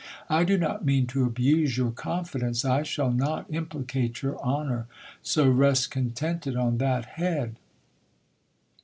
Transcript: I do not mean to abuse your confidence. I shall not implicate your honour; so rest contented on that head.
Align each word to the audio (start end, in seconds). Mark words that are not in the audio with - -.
I 0.31 0.43
do 0.45 0.57
not 0.57 0.83
mean 0.83 1.05
to 1.13 1.25
abuse 1.27 1.77
your 1.77 1.91
confidence. 1.91 2.65
I 2.65 2.81
shall 2.81 3.11
not 3.11 3.45
implicate 3.53 4.23
your 4.23 4.35
honour; 4.39 4.87
so 5.21 5.47
rest 5.47 5.91
contented 5.91 6.55
on 6.55 6.79
that 6.79 7.05
head. 7.05 7.57